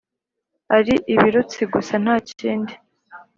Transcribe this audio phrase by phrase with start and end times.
[0.77, 2.73] ari ibirutsi gusa ntakindi